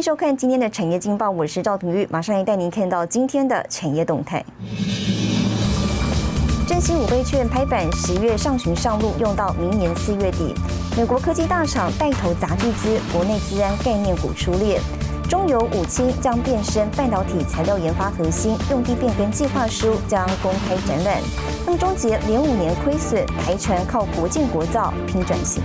[0.00, 4.42] 迎收看今天的产业经报，我是赵廷玉，马上来带您看到今天的产业动态。
[6.66, 10.54] 振兴五倍券拍板，十月上旬上路，用到明年四月底。
[10.96, 14.80] 美国科技大厂带头砸巨资，国内自然概念股出列。
[15.28, 21.20] 中油五氢将变身半导体材料研发核心，用地变更计划书将公开展览。
[21.66, 25.62] 那么终结连五年亏损，台船靠国建国造拼转型。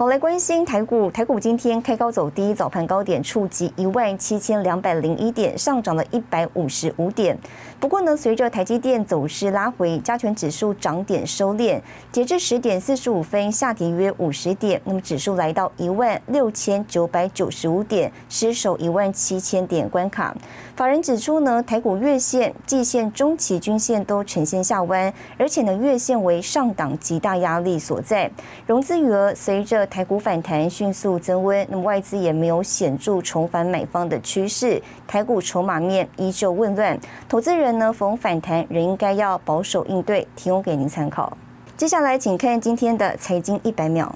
[0.00, 1.10] 好，来关心台股。
[1.10, 7.36] 台股今天开高走低，早盘高点触及一万七千两百零一点，上涨了一百五十五点。
[7.80, 11.80] 不过呢，随着台积电走势拉回，加权指数涨点收敛，
[12.12, 14.78] 截至十点四十五分，下跌约五十点。
[14.84, 20.36] 那么指数来到一万六千九百九十五点，失守一万七千点关卡。
[20.76, 28.30] 法人指出呢，台股月线、季线、中期均线都呈现下弯，而且呢，月线为上档极大压力所在。
[28.66, 41.36] 融资余额随着台股反弹迅速增温，那么外资也没有显著重返买方的趋势，台股筹码面依旧混乱，投资人呢逢反弹仍应该要保守应对，提供给您参考。
[41.76, 44.14] 接下来请看今天的财经一百秒。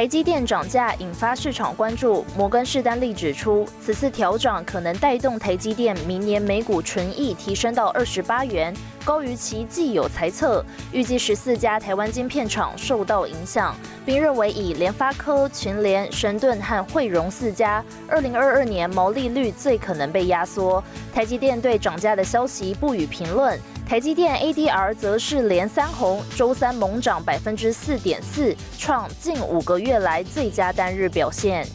[0.00, 2.24] 台积电涨价引发市场关注。
[2.34, 10.64] 摩根士丹利指出，此次调涨可能带动台积电明年每股纯益提升到二十八元，高于其既有猜测。
[10.90, 13.76] 预计十四家台湾晶片厂受到影响，
[14.06, 20.82] 并认为以联发科、群联、神盾和汇荣四家，二零二二年毛利率最可能被压缩。
[21.12, 23.60] 台积电对涨价的消息不予评论。
[23.90, 31.66] 台积电 ADR 则是连三红，周三猛涨百分之四点四，创近五个月来最佳单日表现。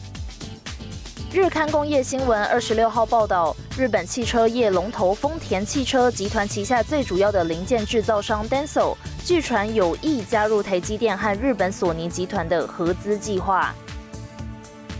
[1.30, 13.74] 日刊工业新闻二十六号报道，日本汽车业龙头丰田汽车集团旗下最主要的零件制造商 Denso，据传有意加入台积电和日本索尼集团的合资计划。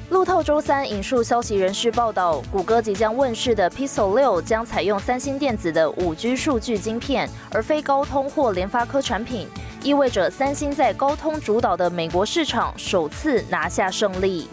[0.09, 9.49] 路透周三引述消息人士报道，谷歌即将问世的 Pixel 六将采用三星电子的五 G 数据晶片，而非高通或联发科产品，
[9.83, 14.49] 意味着三星在高通主导的美国市场首次拿下胜利。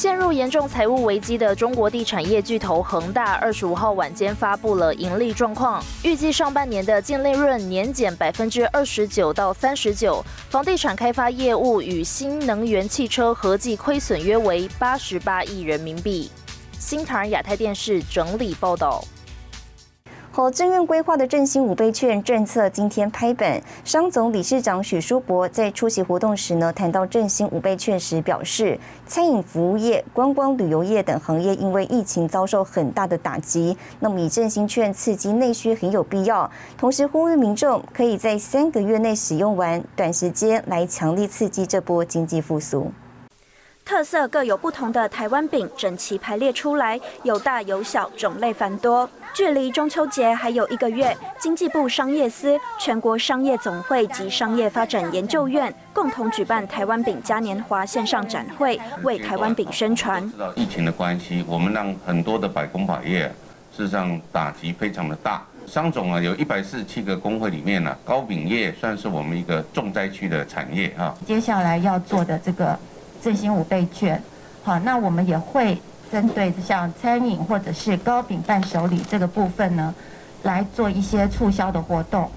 [0.00, 16.30] 陷入严重财务危机的中国地产业巨头恒大，二十五号晚间发布了盈利状况，预计上半年的净利润年减百分之二十九到三十九，房地产开发业务与新能源汽车合计亏损约为八十八亿人民币。
[16.78, 19.04] 新唐人亚太电视整理报道。
[20.32, 23.60] 好，政院规划的振兴五倍券政策今天拍板。
[23.84, 36.48] 商总理事长许淑博在出席活动时呢，谈到振兴五倍券时表示，餐饮服务业、观光旅游业等行业因为疫情遭受很大的打击，那么以振兴券刺激内需很有必要。
[36.78, 42.92] 同时呼吁民众可以在三个月内使用完，短时间来强力刺激这波经济复苏。
[43.90, 49.10] 特色各有不同的台湾饼整齐排列出来，有大有小，种类繁多。
[49.34, 60.22] 距离中秋节还有一个月，经济部商业司、全国商业总会及商业发展研究院共同举办台湾饼嘉年华线上展会，为台湾饼宣传。
[60.30, 63.22] 知道疫情的关系，我们让很多的百工百业
[63.76, 65.42] 事实上打击非常的大。
[65.66, 71.12] 商总啊，有一百四十七个工会里面呢，糕饼业算是我们一个重灾区的产业啊。
[71.26, 72.78] 接下来要做的这个。
[73.22, 74.22] 振兴五倍券，
[74.62, 79.94] 好，那我们也会针对像餐饮或者是糕饼伴手礼这个部分呢，
[80.42, 82.30] 来做一些促销的活动。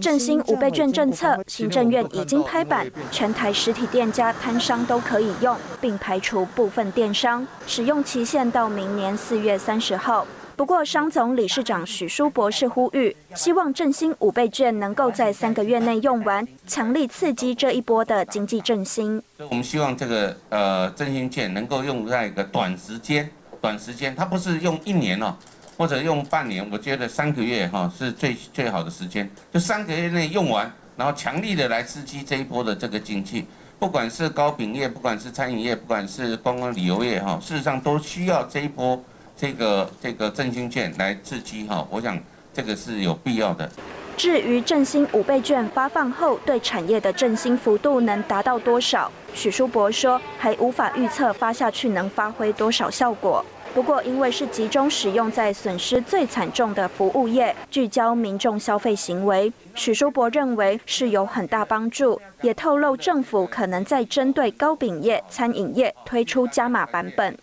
[0.00, 10.26] 振兴五倍券政策，行政院已经拍板，全台实体店家摊商都可以用，并排除部分电商，使用期限到明年四月三十号。
[10.56, 19.20] 不过，商总理事长许书博士呼吁，希望振兴五倍券能够在三个月内用完，强力刺激这一波的经济振兴。
[19.50, 23.28] 我们希望这个呃振兴券能够用在一个短时间，
[23.60, 25.34] 短时间，它不是用一年哦，
[25.76, 33.44] 或者用半年，我觉得三个月哈是最最好的时间，就三个月内用完，然后强力的来刺激这一波的这个经济，
[33.80, 39.02] 不管是高饼业，不管是餐饮业，不管是观光旅游业哈，事实上都需要这一波。
[39.36, 42.18] 这个这个振兴券来刺激哈，我想
[42.52, 43.70] 这个是有必要的。
[44.16, 53.44] 至于振兴五倍券发放后对产业的振兴幅度能达到多少，许书博说还无法预测发下去能发挥多少效果。
[53.74, 62.20] 不过因为是集中使用在损失最惨重的服务业，聚焦民众消费行为，许书博认为是有很大帮助。
[62.40, 67.36] 也透露政府可能在针对糕饼业、餐饮业推出加码版本。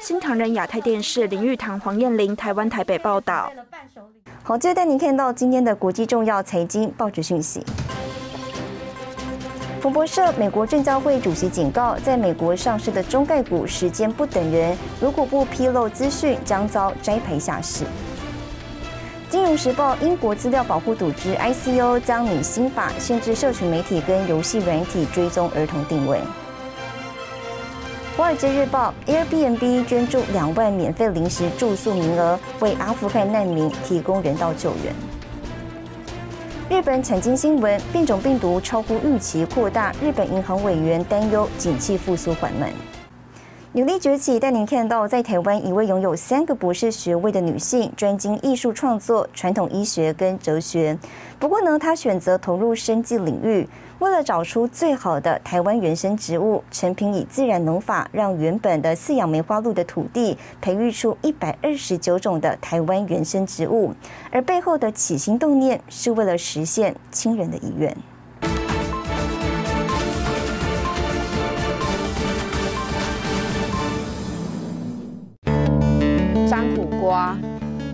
[0.00, 3.52] 新唐人亚太电视林玉堂、黄燕玲，台湾台北报道。
[4.42, 7.62] 好，接着带您看到今天的国际重要财经报纸讯息。
[9.82, 17.84] 彭博社，美国证交会主席警告，在美国上市的中概股时间不等人，如果不披露资讯，将遭摘牌下市。
[19.28, 26.20] 金融时报，英国资料保护组织 ICO 将拟新法，限制社群媒体跟游戏软体追踪儿童定位。
[28.20, 34.94] 华尔街日报，Airbnb 捐助两万免费临时住宿名额，为阿富汗难民提供人道救援。
[36.68, 42.70] 日本产经新闻，变种病毒超乎预期扩大，日本银行委员担忧景气复苏缓慢。
[43.72, 50.98] 女力崛起带您看到，在台湾一位拥有三个博士学位的女性，专精艺术创作、传统医学跟哲学。
[51.38, 53.68] 不过呢，她选择投入生计领域。
[54.00, 63.94] 为了找出最好的台湾原生植物，陈平以自然农法，让原本的饲养梅花鹿的土地培育出一百二十九种的台湾原生植物，
[64.32, 67.96] 而背后的起心动念是为了实现亲人的遗愿。
[77.10, 77.36] 瓜，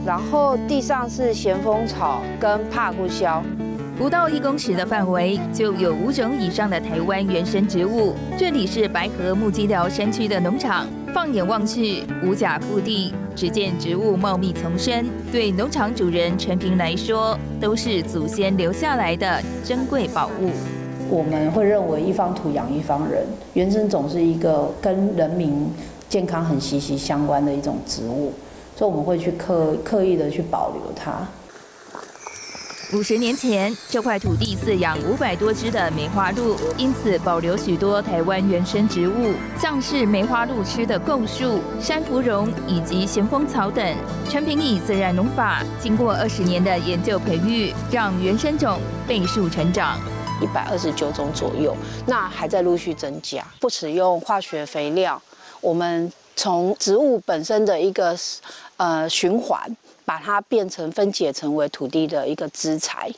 [0.04, 3.42] 然后地上是咸丰草跟帕布肖。
[3.96, 8.12] 不到一公尺的范围，就有五种以上的台湾原生植物。
[8.36, 15.06] 这里是白河木基寮山区的农场，放眼望去，五甲腹地，只见植物茂密丛生。
[15.32, 20.50] 对农场主人陈平来说，都是祖先留下来的珍贵宝物。
[21.08, 23.24] 我们会认为一方土养一方人，
[23.54, 25.72] 原生种是一个跟人民
[26.06, 28.30] 健康很息息相关的一种植物，
[28.76, 31.26] 所以我们会去刻刻意的去保留它。
[32.92, 43.96] 五十年前，这块土地饲养五百多只的梅花鹿，因此保留许多台湾原生植物，像是梅花鹿吃的构树、山芙蓉以及咸丰草等。
[44.28, 49.98] 陈平以自然农法，经过二十年的研究培育，让原生种倍数成长，
[50.40, 51.76] 一百二十九种左右，
[52.06, 53.44] 那还在陆续增加。
[53.58, 55.20] 不使用化学肥料，
[55.60, 58.16] 我们从植物本身的一个
[58.76, 59.76] 呃循环。
[60.06, 63.12] 把它变成分解成为土地的一个资材。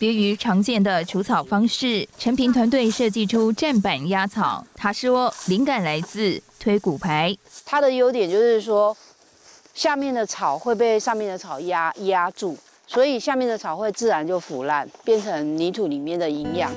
[0.00, 4.66] 别于常见的除草方式，陈平团队设计出站板压草。
[4.74, 7.36] 他说，灵感来自推骨牌。
[7.64, 8.96] 它的优点就是说，
[9.74, 12.58] 下面的草会被上面的草压压住，
[12.88, 16.72] 所以下面的草会自然就腐烂，变成泥土里面的营养。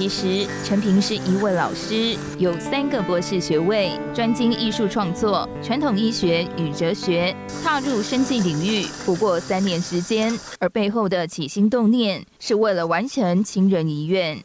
[0.00, 14.42] 其实，陈平是一位老师，有三个博士学位，专精艺术创作、传统医学与哲学，踏入生计领域不过三年时间，而背后的起心动念是为了完成亲人遗愿。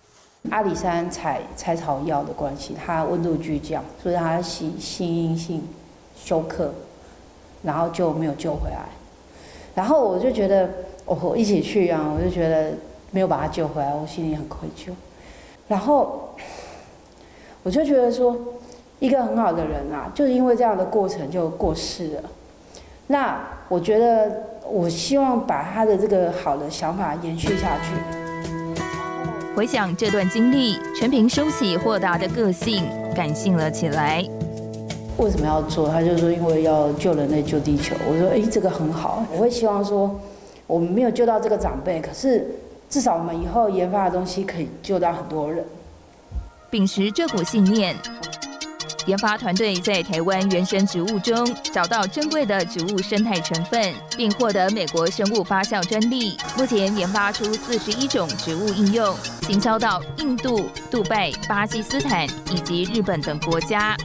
[0.50, 5.64] 阿里山采采草药的关系，它温度巨降，所以它心心阴性
[6.22, 6.74] 休克，
[7.64, 8.90] 然后就没有救回来。
[9.74, 10.70] 然后我就觉得，
[11.06, 12.74] 我一起去啊，我就觉得
[13.12, 14.92] 没有把他救回来，我心里很愧疚。
[15.68, 16.30] 然后，
[17.64, 18.38] 我就觉得说，
[19.00, 22.22] 一个很好的人啊，就是因为这样的过程就过世了。
[23.08, 27.96] 那我觉得，我希望把他的这个好的想法延续下去。
[29.56, 34.24] 回想这段经历，陈平收起豁达的个性，感性了起来。
[35.18, 35.90] 为什么要做？
[35.90, 37.96] 他就说因为要救人类、救地球。
[38.08, 39.26] 我说，哎，这个很好。
[39.34, 40.20] 我会希望说，
[40.68, 42.46] 我们没有救到这个长辈，可是。
[42.96, 45.66] 至少我们以后研发的东西可以救到很多人。
[46.70, 47.94] 秉持这股信念，
[49.06, 56.38] 研发团队在台湾原生植物中找到珍贵的植物生态成分，并获得美国生物发酵专利。
[56.58, 63.98] 目前研发出四十一种植物应用，行销到印度、杜拜、巴基斯坦以及日本等国家。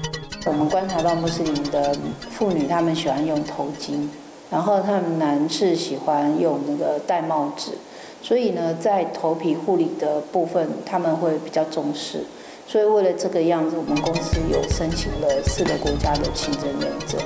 [0.47, 1.97] 我们观察到穆斯林的
[2.29, 4.09] 妇女，她们喜欢用头巾，
[4.51, 7.79] 然后她们男士喜欢用那个戴帽子。
[8.23, 12.25] 所以呢，在头皮护理的部分，他们会比较重视。
[12.67, 17.21] 所以为了这个样子，我们公司有申请了四个国家的清真认证。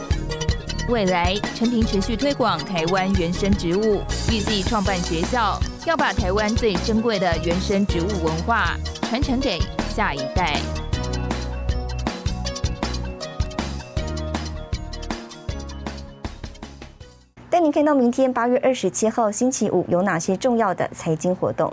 [0.89, 9.59] 未来，陈平持续推广台湾原生植物，预计创办学校，要把台湾最珍贵的原生植物文化传承给
[9.95, 10.61] 下一代。
[17.55, 21.73] 带您看到明天八月二十七号星期五有哪些重要的财经活动。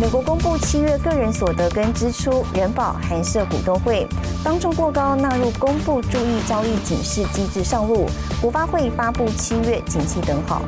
[0.00, 4.04] 美国公布七月个人所得跟支出，人保函设股东会，
[4.44, 8.06] 当众过高纳入公布注意交易警示机制上路，
[8.42, 10.60] 国发会发布七月景气等好。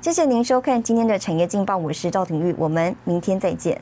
[0.00, 3.78] 谢谢您收看今天的产业劲报，我是赵廷玉，我们明天再见。